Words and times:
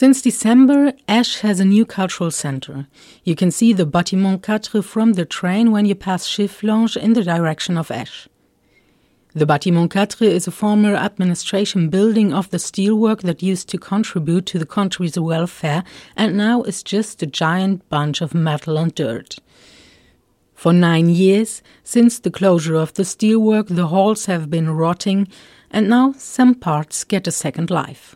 Since 0.00 0.22
December, 0.22 0.92
Esch 1.08 1.40
has 1.40 1.58
a 1.58 1.64
new 1.64 1.84
cultural 1.84 2.30
center. 2.30 2.86
You 3.24 3.34
can 3.34 3.50
see 3.50 3.72
the 3.72 3.84
Bâtiment 3.84 4.44
Quatre 4.44 4.80
from 4.80 5.14
the 5.14 5.24
train 5.24 5.72
when 5.72 5.86
you 5.86 5.96
pass 5.96 6.24
Schifflange 6.24 6.96
in 6.96 7.14
the 7.14 7.24
direction 7.24 7.76
of 7.76 7.90
Esch. 7.90 8.28
The 9.34 9.44
Bâtiment 9.44 9.90
Quatre 9.90 10.28
is 10.28 10.46
a 10.46 10.52
former 10.52 10.94
administration 10.94 11.88
building 11.88 12.32
of 12.32 12.48
the 12.50 12.58
steelwork 12.58 13.22
that 13.22 13.42
used 13.42 13.68
to 13.70 13.76
contribute 13.76 14.46
to 14.46 14.60
the 14.60 14.72
country's 14.78 15.18
welfare 15.18 15.82
and 16.14 16.36
now 16.36 16.62
is 16.62 16.84
just 16.84 17.20
a 17.24 17.26
giant 17.26 17.88
bunch 17.88 18.20
of 18.20 18.34
metal 18.34 18.78
and 18.78 18.94
dirt. 18.94 19.40
For 20.54 20.72
nine 20.72 21.08
years, 21.08 21.60
since 21.82 22.20
the 22.20 22.30
closure 22.30 22.76
of 22.76 22.94
the 22.94 23.02
steelwork, 23.02 23.66
the 23.66 23.88
halls 23.88 24.26
have 24.26 24.48
been 24.48 24.70
rotting, 24.70 25.26
and 25.72 25.88
now 25.88 26.14
some 26.16 26.54
parts 26.54 27.02
get 27.02 27.26
a 27.26 27.32
second 27.32 27.68
life. 27.68 28.14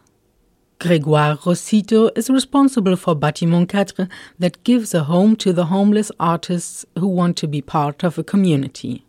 Grégoire 0.82 1.38
Rossito 1.44 2.10
is 2.16 2.28
responsible 2.28 2.96
for 2.96 3.14
Bâtiment 3.14 3.68
Quatre 3.68 4.08
that 4.40 4.64
gives 4.64 4.92
a 4.94 5.04
home 5.04 5.36
to 5.36 5.52
the 5.52 5.66
homeless 5.66 6.10
artists 6.18 6.84
who 6.98 7.06
want 7.06 7.36
to 7.36 7.46
be 7.46 7.62
part 7.62 8.02
of 8.02 8.18
a 8.18 8.24
community. 8.24 9.04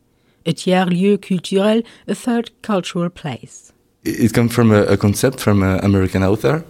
A 0.45 0.53
tiers-lieu 0.53 1.17
culturel, 1.17 1.83
a 2.07 2.13
third 2.13 2.51
cultural 2.61 3.09
place. 3.09 3.73
It 4.03 4.33
comes 4.33 4.53
from 4.53 4.71
a, 4.71 4.83
a 4.83 4.97
concept 4.97 5.39
from 5.39 5.63
an 5.63 5.83
American 5.83 6.21
author, 6.21 6.63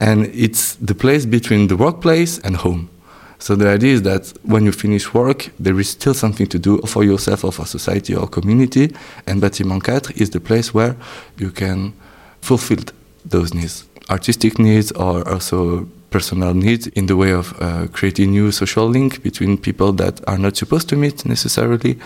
and 0.00 0.26
it's 0.34 0.74
the 0.74 0.94
place 0.94 1.24
between 1.24 1.68
the 1.68 1.76
workplace 1.78 2.38
and 2.40 2.56
home. 2.56 2.90
So 3.38 3.56
the 3.56 3.70
idea 3.70 3.94
is 3.94 4.02
that 4.02 4.34
when 4.42 4.66
you 4.66 4.72
finish 4.72 5.14
work, 5.14 5.50
there 5.58 5.80
is 5.80 5.88
still 5.88 6.12
something 6.12 6.46
to 6.48 6.58
do 6.58 6.82
for 6.82 7.04
yourself 7.04 7.42
or 7.42 7.52
for 7.52 7.64
society 7.64 8.14
or 8.14 8.26
community, 8.26 8.94
and 9.26 9.40
Bâtiment 9.40 9.82
Quatre 9.82 10.12
is 10.14 10.28
the 10.28 10.40
place 10.40 10.74
where 10.74 10.94
you 11.38 11.50
can 11.50 11.94
fulfill 12.42 12.84
those 13.24 13.54
needs 13.54 13.86
artistic 14.10 14.58
needs 14.58 14.92
or 14.92 15.26
also 15.28 15.88
personal 16.10 16.54
needs 16.54 16.86
in 16.88 17.06
the 17.06 17.16
way 17.16 17.32
of 17.32 17.54
uh, 17.60 17.86
creating 17.92 18.30
new 18.30 18.52
social 18.52 18.86
link 18.86 19.22
between 19.22 19.58
people 19.58 19.92
that 19.92 20.26
are 20.28 20.38
not 20.38 20.56
supposed 20.56 20.88
to 20.88 20.96
meet 20.96 21.24
necessarily 21.26 21.98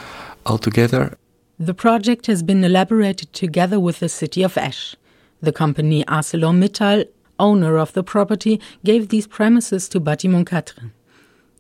altogether. 0.47 1.17
The 1.59 1.75
project 1.75 2.27
has 2.27 2.43
been 2.43 2.65
elaborated 2.65 3.33
together 3.33 3.79
with 3.79 4.01
the 4.01 4.09
city 4.09 4.43
of 4.43 4.57
Esch. 4.57 4.97
The 5.43 5.53
company 5.53 6.05
ArcelorMittal, 6.05 7.07
owner 7.39 7.77
of 7.77 7.93
the 7.93 8.03
property, 8.03 8.61
gave 8.85 9.09
these 9.09 9.27
premises 9.27 9.89
to 9.91 10.01
Bâtiment 10.01 10.47
Quatre. 10.47 10.93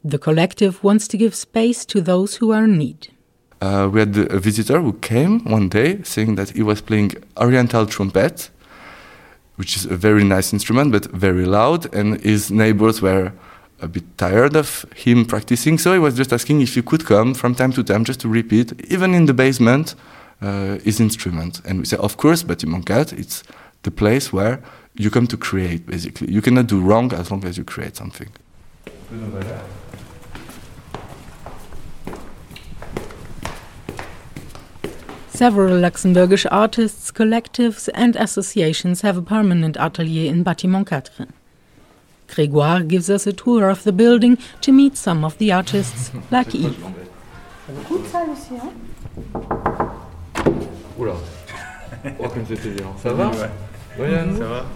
The 0.02 0.18
collective 0.18 0.82
wants 0.82 1.06
to 1.08 1.18
give 1.18 1.34
space 1.34 1.84
to 1.86 2.00
those 2.00 2.36
who 2.36 2.52
are 2.52 2.64
in 2.64 2.78
need. 2.78 3.08
Uh, 3.60 3.90
we 3.92 4.00
had 4.00 4.16
a 4.16 4.38
visitor 4.38 4.80
who 4.80 4.94
came 4.94 5.44
one 5.44 5.68
day 5.68 6.02
saying 6.02 6.36
that 6.36 6.50
he 6.50 6.62
was 6.62 6.80
playing 6.80 7.12
oriental 7.36 7.84
trumpet 7.84 8.50
which 9.60 9.76
is 9.76 9.84
a 9.84 9.94
very 10.08 10.24
nice 10.24 10.54
instrument 10.54 10.90
but 10.90 11.04
very 11.12 11.44
loud. 11.44 11.94
And 11.94 12.18
his 12.22 12.50
neighbors 12.50 13.02
were 13.02 13.30
a 13.82 13.88
bit 13.88 14.04
tired 14.16 14.56
of 14.56 14.86
him 14.96 15.26
practicing, 15.26 15.76
so 15.78 15.92
he 15.92 15.98
was 15.98 16.14
just 16.16 16.32
asking 16.32 16.62
if 16.62 16.74
he 16.74 16.82
could 16.82 17.04
come 17.04 17.34
from 17.34 17.54
time 17.54 17.72
to 17.72 17.82
time 17.82 18.04
just 18.04 18.20
to 18.20 18.28
repeat, 18.28 18.72
even 18.90 19.14
in 19.14 19.26
the 19.26 19.34
basement, 19.34 19.94
uh, 20.40 20.78
his 20.78 20.98
instrument. 20.98 21.60
And 21.66 21.78
we 21.80 21.84
said, 21.84 22.00
of 22.00 22.16
course, 22.16 22.42
but 22.42 22.64
in 22.64 22.72
it's 22.88 23.42
the 23.82 23.90
place 23.90 24.32
where 24.32 24.62
you 24.94 25.10
come 25.10 25.26
to 25.26 25.36
create, 25.36 25.84
basically. 25.86 26.32
You 26.32 26.40
cannot 26.40 26.66
do 26.66 26.80
wrong 26.80 27.12
as 27.12 27.30
long 27.30 27.44
as 27.44 27.58
you 27.58 27.64
create 27.64 27.96
something. 27.96 28.30
Several 35.40 35.80
Luxembourgish 35.80 36.46
artists, 36.50 37.10
collectives, 37.10 37.88
and 37.94 38.14
associations 38.14 39.00
have 39.00 39.16
a 39.16 39.22
permanent 39.22 39.78
atelier 39.78 40.28
in 40.30 40.44
Bâtiment 40.44 40.86
Quatre. 40.86 41.28
Grégoire 42.28 42.86
gives 42.86 43.08
us 43.08 43.26
a 43.26 43.32
tour 43.32 43.70
of 43.70 43.82
the 43.84 43.90
building 43.90 44.36
to 44.60 44.70
meet 44.70 44.98
some 44.98 45.24
of 45.24 45.38
the 45.38 45.50
artists, 45.50 46.12
like 46.30 46.54
Yves. 46.54 46.76
Ça 53.02 53.14
va? 53.14 53.32
Ça 53.32 54.46
va 54.46 54.66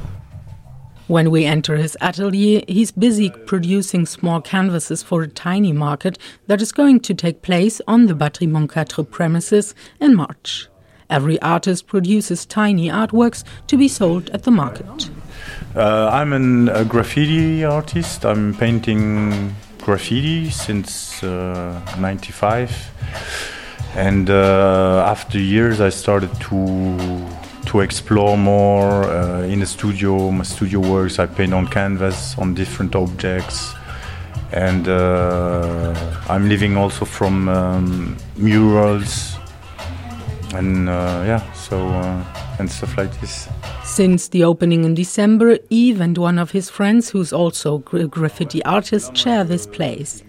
when 1.07 1.31
we 1.31 1.45
enter 1.45 1.77
his 1.77 1.97
atelier, 2.01 2.63
he's 2.67 2.91
busy 2.91 3.31
producing 3.31 4.07
small 4.07 4.41
canvases 4.41 5.03
for 5.03 5.23
a 5.23 5.29
tiny 5.29 5.73
market 5.73 6.19
that 6.47 6.63
is 6.63 6.73
going 6.73 7.01
to 7.01 7.15
take 7.15 7.43
place 7.43 7.81
on 7.87 8.07
the 8.07 8.15
Bâtiment 8.15 8.71
Quatre 8.71 9.05
premises 9.05 9.75
in 10.01 10.15
March. 10.15 10.69
Every 11.11 11.41
artist 11.43 11.87
produces 11.87 12.47
tiny 12.47 12.89
artworks 12.89 13.45
to 13.67 13.77
be 13.77 13.89
sold 13.89 14.31
at 14.31 14.45
the 14.45 14.51
market. 14.51 15.11
Uh, 15.77 16.09
I'm 16.11 16.33
an, 16.33 16.71
a 16.71 16.85
graffiti 16.85 17.65
artist. 17.65 18.25
I'm 18.25 18.55
painting 18.55 19.55
graffiti 19.83 20.49
since 20.49 21.23
uh, 21.23 21.81
95. 21.99 22.91
And 23.95 24.31
uh, 24.31 25.05
after 25.07 25.39
years, 25.39 25.81
I 25.81 25.91
started 25.91 26.35
to 26.43 27.29
to 27.75 27.81
explore 27.81 28.39
more 28.39 29.03
uh, 29.03 29.43
in 29.43 29.59
the 29.59 29.67
studio. 29.67 30.31
My 30.31 30.45
studio 30.45 30.79
works 30.79 31.19
I 31.19 31.27
paint 31.27 31.53
on 31.53 31.67
canvas 31.67 32.39
on 32.39 32.55
different 32.55 32.95
objects, 32.95 33.75
and 34.53 34.87
uh, 34.87 35.93
I'm 36.29 36.49
living 36.49 36.77
also 36.77 37.05
from 37.05 37.49
um, 37.49 38.17
murals 38.37 39.37
and 40.55 40.89
uh, 40.89 41.25
yeah, 41.27 41.53
so 41.53 41.89
uh, 41.89 42.25
and 42.61 42.71
stuff 42.71 42.97
like 42.97 43.21
this. 43.21 43.49
Since 43.83 44.29
the 44.29 44.45
opening 44.45 44.85
in 44.85 44.95
December, 44.95 45.59
Yves 45.69 46.01
and 46.01 46.17
one 46.17 46.39
of 46.39 46.53
his 46.53 46.71
friends, 46.71 47.11
who's 47.11 47.33
also 47.33 47.83
a 47.93 48.07
graffiti 48.07 48.65
artist, 48.65 49.17
share 49.17 49.43
this 49.43 49.67
place. 49.67 50.23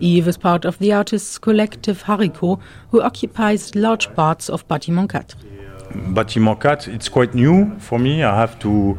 Yves 0.00 0.28
is 0.28 0.38
part 0.38 0.64
of 0.64 0.78
the 0.78 0.94
artists' 0.94 1.36
collective 1.36 2.04
Hariko, 2.04 2.58
who 2.90 3.02
occupies 3.02 3.74
large 3.74 4.08
parts 4.14 4.48
of 4.48 4.66
Bâtiment 4.66 5.12
4. 5.12 5.69
Bâtiment 5.94 6.56
4, 6.60 6.92
it's 6.94 7.08
quite 7.08 7.34
new 7.34 7.72
for 7.78 7.98
me. 7.98 8.22
I 8.22 8.36
have 8.36 8.58
to. 8.60 8.96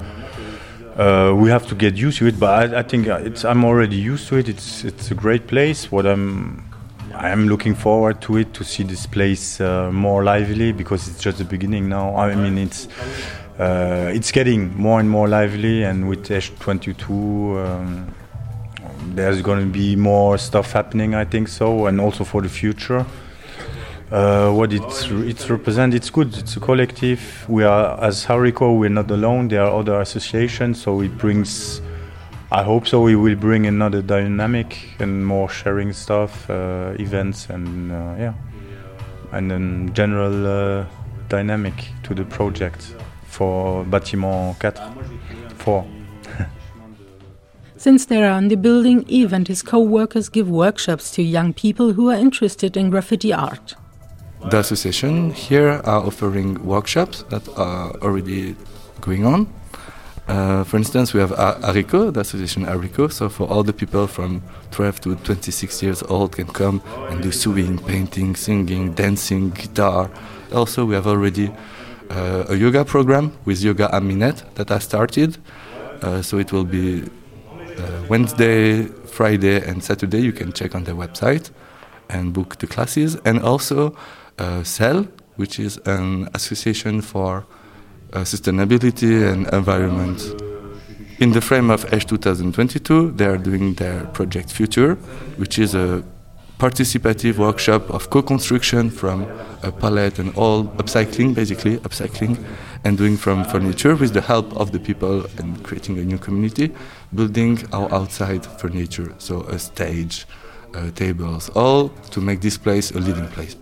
Uh, 0.98 1.34
we 1.36 1.50
have 1.50 1.66
to 1.68 1.76
get 1.76 1.96
used 1.96 2.18
to 2.18 2.28
it, 2.28 2.38
but 2.38 2.74
I, 2.74 2.80
I 2.80 2.84
think 2.84 3.08
uh, 3.08 3.20
I'm 3.48 3.64
already 3.64 3.96
used 3.96 4.28
to 4.28 4.36
it. 4.38 4.50
It's 4.50 4.84
it's 4.84 5.10
a 5.10 5.16
great 5.16 5.48
place. 5.48 5.90
What 5.92 6.06
I'm 6.06 6.64
I'm 7.16 7.48
looking 7.48 7.76
forward 7.76 8.22
to 8.22 8.38
it 8.38 8.54
to 8.56 8.64
see 8.64 8.84
this 8.84 9.06
place 9.06 9.62
uh, 9.62 9.90
more 9.92 10.24
lively 10.24 10.74
because 10.74 11.08
it's 11.08 11.22
just 11.22 11.38
the 11.38 11.46
beginning 11.46 11.88
now. 11.88 12.16
I 12.16 12.36
mean, 12.36 12.58
it's 12.58 12.88
uh, 13.58 14.12
it's 14.14 14.32
getting 14.32 14.76
more 14.76 15.00
and 15.00 15.10
more 15.10 15.30
lively, 15.30 15.84
and 15.84 16.10
with 16.10 16.28
H22, 16.28 17.10
um, 17.10 18.14
there's 19.16 19.42
going 19.42 19.60
to 19.60 19.72
be 19.72 19.96
more 19.96 20.38
stuff 20.38 20.74
happening. 20.74 21.16
I 21.16 21.24
think 21.24 21.48
so, 21.48 21.86
and 21.86 22.02
also 22.02 22.26
for 22.26 22.42
the 22.42 22.50
future 22.50 23.06
uh, 24.12 24.52
what 24.52 24.74
it's 24.74 25.10
it's 25.10 25.50
represent. 25.50 25.94
It's 25.94 26.10
good. 26.10 26.38
It's 26.38 26.58
a 26.58 26.60
collective. 26.60 27.46
We 27.48 27.64
are 27.64 27.98
as 28.04 28.26
Hariko. 28.26 28.78
We're 28.78 28.90
not 28.90 29.10
alone. 29.10 29.48
There 29.48 29.64
are 29.64 29.80
other 29.80 30.02
associations. 30.02 30.82
So 30.82 31.02
it 31.02 31.18
brings. 31.18 31.82
I 32.52 32.64
hope 32.64 32.88
so. 32.88 33.02
We 33.02 33.16
will 33.16 33.38
bring 33.38 33.66
another 33.66 34.02
dynamic 34.02 34.96
and 35.00 35.26
more 35.26 35.48
sharing 35.48 35.94
stuff, 35.94 36.50
uh, 36.50 36.94
events, 37.00 37.50
and 37.50 37.92
uh, 37.92 38.16
yeah, 38.20 38.34
and 39.32 39.50
then 39.50 39.94
general 39.94 40.46
uh, 40.46 40.86
dynamic 41.30 41.74
to 42.04 42.14
the 42.14 42.26
project 42.26 42.94
for 43.24 43.86
Bâtiment 43.86 44.60
4. 44.60 44.74
Four. 45.56 45.88
Since 47.78 48.06
they 48.08 48.22
are 48.22 48.38
in 48.38 48.50
the 48.50 48.58
building, 48.58 49.06
Yves 49.08 49.32
and 49.32 49.48
his 49.48 49.64
co 49.64 49.80
workers 49.80 50.28
give 50.28 50.50
workshops 50.50 51.12
to 51.12 51.24
young 51.24 51.54
people 51.54 51.94
who 51.94 52.10
are 52.10 52.18
interested 52.18 52.76
in 52.76 52.90
graffiti 52.90 53.32
art. 53.32 53.76
The 54.50 54.58
association 54.60 55.32
here 55.32 55.82
are 55.86 56.06
offering 56.06 56.66
workshops 56.66 57.24
that 57.30 57.48
are 57.58 57.92
already 58.02 58.56
going 59.00 59.26
on. 59.26 59.48
Uh, 60.28 60.64
for 60.64 60.78
instance, 60.78 61.14
we 61.14 61.20
have 61.20 61.32
Hariko, 61.32 62.12
the 62.12 62.22
association 62.22 62.66
Hariko. 62.66 63.12
So 63.12 63.30
for 63.30 63.48
all 63.48 63.64
the 63.64 63.74
people 63.74 64.08
from 64.08 64.42
12 64.72 65.02
to 65.02 65.16
26 65.16 65.84
years 65.84 66.04
old 66.04 66.34
can 66.34 66.48
come 66.48 66.82
and 67.10 67.22
do 67.22 67.32
sewing, 67.32 67.78
painting, 67.78 68.36
singing, 68.36 68.94
dancing, 68.94 69.52
guitar. 69.52 70.10
Also, 70.52 70.86
we 70.86 70.96
have 70.96 71.08
already 71.08 71.52
uh, 72.10 72.46
a 72.50 72.56
yoga 72.56 72.84
program 72.84 73.38
with 73.46 73.62
Yoga 73.62 73.90
Aminet 73.94 74.44
that 74.56 74.70
has 74.70 74.84
started. 74.84 75.38
Uh, 76.02 76.22
so 76.22 76.40
it 76.40 76.52
will 76.52 76.66
be 76.66 77.04
uh, 77.78 78.04
Wednesday, 78.10 78.84
Friday, 78.86 79.62
and 79.68 79.84
Saturday. 79.84 80.22
You 80.22 80.34
can 80.34 80.52
check 80.52 80.76
on 80.76 80.84
their 80.84 80.96
website 80.96 81.52
and 82.10 82.34
book 82.34 82.58
the 82.58 82.68
classes. 82.68 83.18
And 83.24 83.40
also, 83.42 83.96
uh, 84.38 84.64
CELL, 84.64 85.08
which 85.36 85.60
is 85.60 85.78
an 85.86 86.30
association 86.34 87.02
for 87.02 87.46
uh, 88.14 88.20
sustainability 88.20 89.32
and 89.32 89.48
environment. 89.54 90.22
In 91.20 91.32
the 91.32 91.42
frame 91.42 91.70
of 91.70 91.86
Esch 91.94 92.06
2022, 92.06 93.12
they 93.12 93.26
are 93.26 93.38
doing 93.38 93.76
their 93.76 94.06
project 94.08 94.52
Future, 94.52 94.96
which 95.38 95.60
is 95.60 95.76
a 95.76 96.04
participative 96.58 97.38
workshop 97.38 97.90
of 97.90 98.10
co-construction 98.10 98.90
from 98.90 99.24
a 99.64 99.72
palette 99.72 100.20
and 100.20 100.36
all 100.36 100.66
upcycling, 100.78 101.34
basically 101.34 101.78
upcycling, 101.78 102.38
and 102.84 102.98
doing 102.98 103.18
from 103.18 103.44
furniture 103.46 103.96
with 103.96 104.14
the 104.14 104.22
help 104.22 104.56
of 104.56 104.72
the 104.72 104.80
people 104.80 105.26
and 105.38 105.64
creating 105.64 105.98
a 105.98 106.04
new 106.04 106.18
community, 106.18 106.72
building 107.14 107.58
our 107.74 107.92
outside 107.94 108.46
furniture, 108.60 109.14
so 109.18 109.42
a 109.42 109.58
stage, 109.58 110.26
uh, 110.76 110.92
tables, 110.92 111.50
all 111.50 111.90
to 112.12 112.22
make 112.22 112.42
this 112.42 112.58
place 112.58 112.92
a 112.92 113.00
living 113.00 113.28
place. 113.28 113.56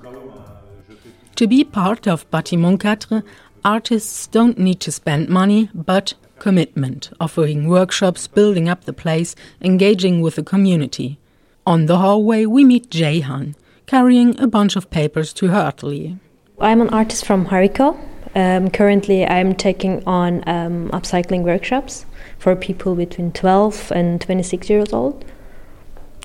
To 1.39 1.47
be 1.47 1.63
part 1.63 2.05
of 2.05 2.29
Bâtiment 2.31 3.07
4, 3.07 3.23
artists 3.63 4.27
don't 4.27 4.59
need 4.59 4.81
to 4.81 4.91
spend 4.91 5.29
money, 5.29 5.69
but 5.73 6.13
commitment, 6.37 7.11
offering 7.17 7.69
workshops, 7.69 8.27
building 8.27 8.67
up 8.67 8.83
the 8.83 8.91
place, 8.91 9.35
engaging 9.61 10.19
with 10.19 10.35
the 10.35 10.43
community. 10.43 11.17
On 11.65 11.85
the 11.85 11.99
hallway, 11.99 12.45
we 12.45 12.65
meet 12.65 12.89
Jehan, 12.89 13.55
carrying 13.85 14.37
a 14.37 14.47
bunch 14.47 14.75
of 14.75 14.89
papers 14.89 15.31
to 15.35 15.47
her 15.47 15.69
atelier. 15.69 16.17
I'm 16.59 16.81
an 16.81 16.89
artist 16.89 17.23
from 17.23 17.45
Hariko. 17.45 17.97
Um, 18.35 18.69
currently, 18.69 19.25
I'm 19.25 19.55
taking 19.55 20.03
on 20.05 20.43
um, 20.45 20.89
upcycling 20.89 21.43
workshops 21.43 22.05
for 22.37 22.53
people 22.53 22.95
between 22.95 23.31
12 23.31 23.93
and 23.95 24.19
26 24.19 24.69
years 24.69 24.91
old. 24.91 25.23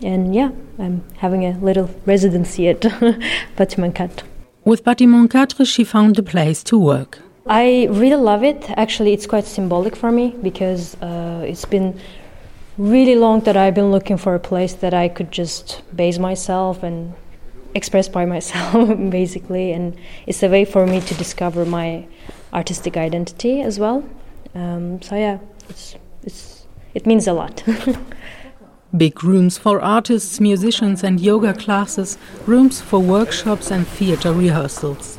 And 0.03 0.35
yeah, 0.35 0.51
I'm 0.77 1.05
having 1.19 1.45
a 1.45 1.57
little 1.59 1.89
residency 2.05 2.67
at 2.67 2.81
Bâtiment 3.57 3.97
4. 3.97 4.34
With 4.65 4.83
Bâtiment 4.83 5.31
4, 5.31 5.67
she 5.67 5.85
found 5.85 6.19
a 6.19 6.23
place 6.23 6.63
to 6.65 6.79
work. 6.79 7.19
I 7.47 7.87
really 7.91 8.17
love 8.17 8.43
it. 8.43 8.71
Actually, 8.79 9.13
it's 9.13 9.27
quite 9.27 9.45
symbolic 9.45 9.95
for 9.95 10.11
me 10.11 10.35
because 10.43 10.97
uh, 11.03 11.45
it's 11.47 11.67
been 11.67 12.01
really 12.79 13.15
long 13.15 13.41
that 13.41 13.59
I've 13.59 13.75
been 13.75 13.91
looking 13.91 14.17
for 14.17 14.35
a 14.35 14.41
place 14.41 14.73
that 14.75 14.95
I 14.95 15.09
could 15.09 15.31
just 15.31 15.83
base 15.95 16.19
myself 16.19 16.83
and 16.83 17.13
express 17.75 18.09
by 18.09 18.25
myself, 18.37 18.89
basically. 19.11 19.73
And 19.73 19.95
it's 20.27 20.43
a 20.43 20.49
way 20.49 20.65
for 20.65 20.87
me 20.87 21.03
to 21.03 21.15
discover 21.15 21.67
my 21.67 22.07
artistic 22.55 22.97
identity 22.97 23.61
as 23.61 23.79
well. 23.79 24.03
Um, 24.55 25.03
so 25.03 25.15
yeah, 25.15 25.41
it's, 25.69 25.97
it's, 26.23 26.67
it 26.95 27.05
means 27.05 27.27
a 27.27 27.35
lot. 27.35 27.63
Big 28.97 29.25
rooms 29.25 29.59
for 29.59 29.81
artists, 29.81 30.39
musicians, 30.39 31.03
and 31.03 31.19
yoga 31.19 31.53
classes, 31.53 32.17
rooms 32.47 32.81
for 32.81 33.01
workshops 33.01 33.73
and 33.73 33.89
theater 33.89 34.33
rehearsals. 34.33 35.19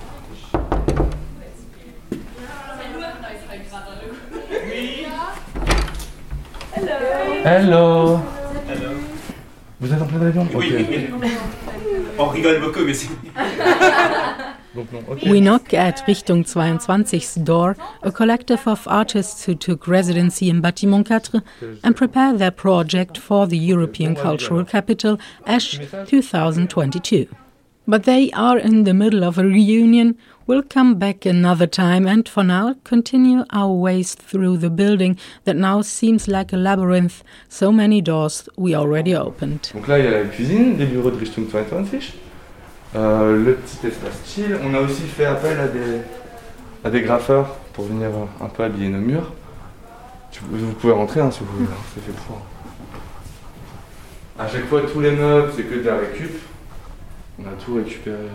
Hello. 7.43 8.21
Vous 9.81 9.93
êtes 9.93 10.01
en 10.01 10.05
pleine 10.05 10.23
réunion 10.23 10.47
Oui. 10.55 11.09
On 12.17 12.23
oh, 12.23 12.27
rigole 12.27 12.61
beaucoup, 12.61 12.85
mais 12.85 12.93
c'est. 12.93 13.09
We 15.25 15.39
knock 15.39 15.73
at 15.73 16.03
Richtung 16.07 16.43
22's 16.43 17.35
door, 17.35 17.77
a 18.03 18.11
collective 18.11 18.67
of 18.67 18.87
artists 18.87 19.45
who 19.45 19.55
took 19.55 19.87
residency 19.87 20.49
in 20.49 20.61
Bâtiment 20.61 21.07
4 21.07 21.41
and 21.83 21.95
prepare 21.95 22.33
their 22.33 22.51
project 22.51 23.17
for 23.17 23.47
the 23.47 23.57
European 23.57 24.15
Cultural 24.15 24.65
Capital 24.65 25.17
Esch 25.45 25.79
2022. 26.07 27.27
But 27.87 28.03
they 28.03 28.31
are 28.31 28.57
in 28.57 28.83
the 28.83 28.93
middle 28.93 29.23
of 29.23 29.37
a 29.37 29.43
reunion. 29.43 30.17
We'll 30.47 30.63
come 30.63 30.95
back 30.95 31.25
another 31.25 31.67
time 31.67 32.07
and 32.07 32.27
for 32.27 32.43
now 32.43 32.75
continue 32.83 33.45
our 33.51 33.71
ways 33.71 34.15
through 34.15 34.57
the 34.57 34.69
building 34.71 35.17
that 35.43 35.55
now 35.55 35.81
seems 35.81 36.27
like 36.27 36.51
a 36.51 36.57
labyrinth, 36.57 37.23
so 37.47 37.71
many 37.71 38.01
doors 38.01 38.49
we 38.57 38.75
already 38.75 39.15
opened. 39.15 39.71
Donc 39.73 39.87
là, 39.87 39.99
il 39.99 40.05
y 40.05 40.07
a 40.07 40.23
la 40.23 40.25
cuisine, 40.25 40.77
les 40.77 40.85
bureaux 40.87 41.11
de 41.11 41.17
Richtung 41.17 41.45
22, 41.45 42.13
euh, 42.95 43.43
le 43.43 43.55
petit 43.55 43.87
espace 43.87 44.21
chill. 44.25 44.57
On 44.63 44.73
a 44.73 44.79
aussi 44.79 45.03
fait 45.03 45.25
appel 45.25 45.59
à 45.59 45.67
des, 45.67 46.01
à 46.83 46.89
des 46.89 47.01
graffeurs 47.01 47.47
pour 47.73 47.85
venir 47.85 48.09
un 48.41 48.47
peu 48.47 48.63
habiller 48.63 48.89
nos 48.89 48.99
murs. 48.99 49.31
Tu- 50.31 50.41
Vous 50.49 50.73
pouvez 50.73 50.93
rentrer 50.93 51.21
hein, 51.21 51.31
si 51.31 51.41
vous 51.41 51.57
voulez, 51.57 51.69
hein, 51.71 51.83
c'est 51.93 52.01
fait 52.03 52.17
pour. 52.27 52.41
À 54.37 54.47
chaque 54.47 54.65
fois, 54.65 54.81
tous 54.91 54.99
les 54.99 55.11
meubles, 55.11 55.51
c'est 55.55 55.63
que 55.63 55.75
de 55.75 55.83
la 55.87 55.95
récup. 55.97 56.31
On 57.39 57.43
a 57.47 57.53
tout 57.63 57.75
récupéré. 57.75 58.27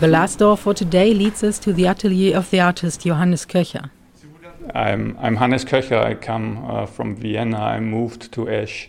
The 0.00 0.06
last 0.06 0.38
door 0.40 0.58
for 0.58 0.74
today 0.74 1.14
leads 1.14 1.42
us 1.42 1.58
to 1.60 1.72
the 1.72 1.86
atelier 1.86 2.34
of 2.34 2.50
the 2.50 2.60
artist 2.60 3.04
Johannes 3.06 3.46
Köcher. 3.46 3.90
I'm, 4.74 5.16
I'm 5.22 5.36
Hannes 5.36 5.64
Köcher. 5.64 6.04
I 6.04 6.14
come 6.14 6.58
uh, 6.68 6.86
from 6.86 7.14
Vienna. 7.16 7.58
I 7.58 7.80
moved 7.80 8.32
to 8.32 8.48
Esch 8.48 8.88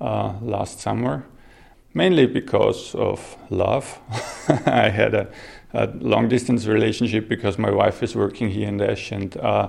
uh, 0.00 0.32
last 0.42 0.80
summer, 0.80 1.24
mainly 1.94 2.26
because 2.26 2.94
of 2.94 3.36
love. 3.50 3.98
I 4.66 4.90
had 4.90 5.14
a, 5.14 5.28
a 5.72 5.86
long 6.00 6.28
distance 6.28 6.66
relationship 6.66 7.28
because 7.28 7.58
my 7.58 7.70
wife 7.70 8.02
is 8.02 8.14
working 8.14 8.50
here 8.50 8.68
in 8.68 8.80
Esch, 8.80 9.12
and 9.12 9.36
uh, 9.38 9.68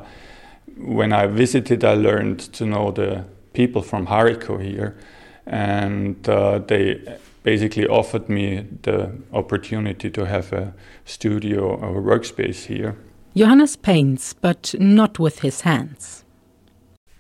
when 0.77 1.13
I 1.13 1.27
visited, 1.27 1.85
I 1.85 1.93
learned 1.93 2.39
to 2.53 2.65
know 2.65 2.91
the 2.91 3.25
people 3.53 3.81
from 3.81 4.07
Hariko 4.07 4.61
here, 4.61 4.97
and 5.45 6.27
uh, 6.27 6.59
they 6.59 6.99
basically 7.43 7.87
offered 7.87 8.27
me 8.27 8.65
the 8.81 9.11
opportunity 9.31 10.09
to 10.09 10.25
have 10.25 10.51
a 10.51 10.73
studio 11.05 11.75
or 11.75 11.99
a 11.99 12.01
workspace 12.01 12.65
here. 12.65 12.97
Johannes 13.35 13.75
paints, 13.75 14.33
but 14.33 14.73
not 14.79 15.19
with 15.19 15.39
his 15.39 15.61
hands. 15.61 16.24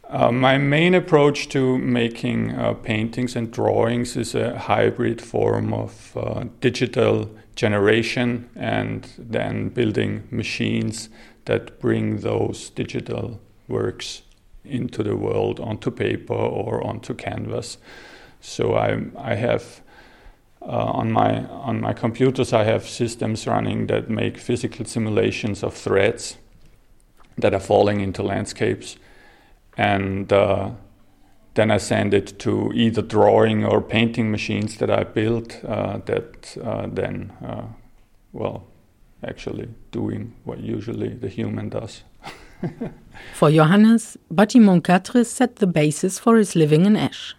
Uh, 0.09 0.31
my 0.31 0.57
main 0.57 0.93
approach 0.93 1.49
to 1.49 1.79
making 1.79 2.51
uh, 2.51 2.73
paintings 2.73 3.35
and 3.35 3.51
drawings 3.51 4.15
is 4.15 4.35
a 4.35 4.57
hybrid 4.57 5.19
form 5.19 5.73
of 5.73 6.15
uh, 6.15 6.45
digital 6.61 7.29
generation 7.55 8.47
and 8.55 9.09
then 9.17 9.69
building 9.69 10.27
machines 10.29 11.09
that 11.45 11.79
bring 11.79 12.17
those 12.17 12.69
digital 12.71 13.39
works 13.67 14.21
into 14.63 15.01
the 15.01 15.15
world 15.15 15.59
onto 15.59 15.89
paper 15.89 16.33
or 16.33 16.85
onto 16.85 17.15
canvas. 17.15 17.79
So 18.41 18.75
I, 18.75 18.99
I 19.17 19.33
have 19.33 19.81
uh, 20.61 20.67
on 20.67 21.11
my 21.11 21.45
on 21.45 21.81
my 21.81 21.93
computers 21.93 22.53
I 22.53 22.63
have 22.63 22.87
systems 22.87 23.45
running 23.47 23.87
that 23.87 24.09
make 24.09 24.37
physical 24.37 24.85
simulations 24.85 25.63
of 25.63 25.73
threads 25.73 26.37
that 27.37 27.53
are 27.53 27.59
falling 27.59 28.01
into 28.01 28.23
landscapes 28.23 28.97
and 29.77 30.31
uh, 30.31 30.71
then 31.55 31.71
I 31.71 31.77
send 31.77 32.13
it 32.13 32.37
to 32.39 32.71
either 32.73 33.01
drawing 33.01 33.65
or 33.65 33.81
painting 33.81 34.31
machines 34.31 34.77
that 34.77 34.89
I 34.89 35.03
built 35.03 35.63
uh, 35.65 35.99
that 36.05 36.57
uh, 36.63 36.87
then, 36.91 37.31
uh, 37.43 37.67
well, 38.33 38.67
actually 39.23 39.69
doing 39.91 40.33
what 40.43 40.59
usually 40.59 41.09
the 41.09 41.29
human 41.29 41.69
does. 41.69 42.03
For 43.33 43.51
Johannes, 43.51 44.17
Bâtiment 44.33 44.85
4 44.85 45.23
set 45.23 45.57
the 45.57 45.67
basis 45.67 46.19
for 46.19 46.37
his 46.37 46.55
living 46.55 46.85
in 46.85 46.95
Esch. 46.95 47.35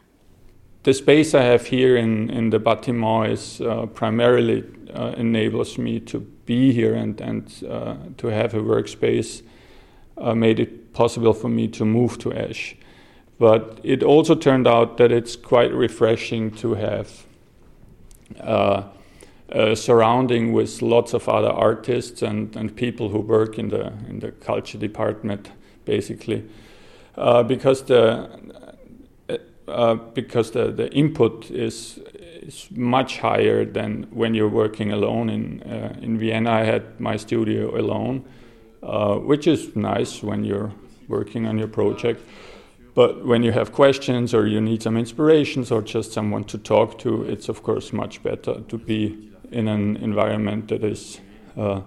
The 0.85 0.95
space 0.95 1.35
I 1.35 1.43
have 1.43 1.67
here 1.67 1.97
in, 1.97 2.31
in 2.31 2.51
the 2.51 2.61
bâtiment 2.61 3.33
is 3.33 3.61
uh, 3.61 3.87
primarily 3.87 4.65
uh, 4.95 5.15
enables 5.17 5.79
me 5.79 5.99
to 6.01 6.21
be 6.21 6.73
here 6.73 6.95
and, 6.95 7.21
and 7.21 7.53
uh, 7.69 7.97
to 8.19 8.29
have 8.29 8.55
a 8.55 8.61
workspace 8.61 9.43
uh, 10.17 10.35
made 10.35 10.61
it 10.61 10.86
possible 10.97 11.35
for 11.35 11.49
me 11.51 11.69
to 11.69 11.85
move 11.85 12.19
to 12.19 12.33
Esch. 12.33 12.75
But 13.39 13.81
it 13.83 14.03
also 14.03 14.35
turned 14.35 14.67
out 14.67 14.97
that 14.97 15.13
it's 15.13 15.37
quite 15.37 15.73
refreshing 15.73 16.51
to 16.53 16.75
have 16.75 17.27
uh, 18.41 18.83
a 19.51 19.77
surrounding 19.77 20.55
with 20.55 20.81
lots 20.83 21.13
of 21.15 21.29
other 21.29 21.51
artists 21.51 22.23
and, 22.23 22.57
and 22.57 22.75
people 22.75 23.11
who 23.11 23.21
work 23.21 23.59
in 23.59 23.69
the 23.69 23.93
in 24.09 24.21
the 24.21 24.33
culture 24.33 24.79
department, 24.79 25.51
basically, 25.85 26.43
uh, 27.17 27.43
because 27.43 27.83
the 27.85 28.31
uh, 29.69 29.95
because 30.15 30.51
the, 30.53 30.73
the 30.73 30.91
input 30.93 31.51
is 31.51 32.01
is 32.43 32.69
much 32.71 33.19
higher 33.19 33.65
than 33.67 34.07
when 34.11 34.35
you're 34.35 34.49
working 34.49 34.93
alone 34.93 35.29
in 35.29 35.63
uh, 35.63 36.03
in 36.03 36.19
Vienna. 36.19 36.53
I 36.53 36.65
had 36.65 36.83
my 36.99 37.19
studio 37.19 37.79
alone, 37.79 38.25
uh, 38.83 39.17
which 39.17 39.47
is 39.47 39.77
nice 39.77 40.23
when 40.23 40.45
you're 40.45 40.73
working 41.09 41.47
on 41.47 41.59
your 41.59 41.69
project. 41.69 42.23
But 42.95 43.27
when 43.27 43.43
you 43.43 43.53
have 43.53 43.73
questions 43.73 44.33
or 44.33 44.47
you 44.47 44.61
need 44.61 44.83
some 44.83 44.97
inspirations 44.97 45.71
or 45.71 45.83
just 45.83 46.13
someone 46.13 46.45
to 46.45 46.59
talk 46.59 46.99
to, 47.01 47.25
it's 47.25 47.49
of 47.49 47.63
course 47.63 47.93
much 47.93 48.23
better 48.23 48.61
to 48.61 48.79
be 48.79 49.33
in 49.53 49.69
an 49.69 49.97
environment 49.97 50.69
that 50.69 50.83
is 50.83 51.21
uh, 51.57 51.83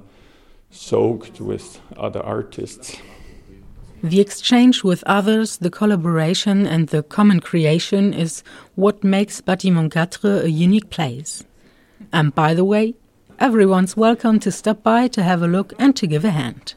soaked 0.70 1.42
with 1.42 1.82
other 1.98 2.22
artists. 2.22 2.98
The 4.02 4.22
exchange 4.22 4.84
with 4.84 5.04
others, 5.06 5.58
the 5.58 5.70
collaboration, 5.70 6.66
and 6.66 6.88
the 6.88 7.04
common 7.04 7.42
creation 7.42 8.14
is 8.14 8.44
what 8.76 9.04
makes 9.04 9.42
Bâtiment 9.42 9.94
4 10.18 10.44
a 10.44 10.48
unique 10.48 10.90
place. 10.90 11.44
And 12.14 12.34
by 12.34 12.54
the 12.54 12.64
way, 12.64 12.96
everyone's 13.40 13.98
welcome 13.98 14.40
to 14.40 14.52
stop 14.52 14.84
by 14.84 15.10
to 15.10 15.24
have 15.24 15.42
a 15.42 15.48
look 15.48 15.74
and 15.78 15.96
to 15.98 16.08
give 16.08 16.24
a 16.24 16.32
hand. 16.32 16.76